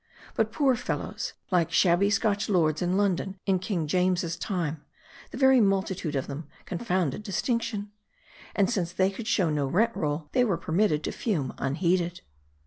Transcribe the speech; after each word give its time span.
But 0.33 0.51
poor 0.51 0.75
fellows! 0.75 1.33
like 1.51 1.71
shabby 1.71 2.09
Scotch 2.09 2.49
lords 2.49 2.81
in 2.81 2.97
London 2.97 3.37
in 3.45 3.59
King 3.59 3.85
James's 3.85 4.35
time, 4.35 4.83
the 5.29 5.37
very 5.37 5.61
multitude 5.61 6.15
of 6.15 6.25
them 6.25 6.47
confounded 6.65 7.21
distinction. 7.21 7.91
And 8.55 8.67
since 8.67 8.91
they 8.93 9.11
could 9.11 9.27
show 9.27 9.51
no 9.51 9.67
rent 9.67 9.95
roll, 9.95 10.27
they 10.31 10.43
were 10.43 10.57
pgrmitted 10.57 11.03
to 11.03 11.11
fume 11.11 11.53
unheeded. 11.59 12.21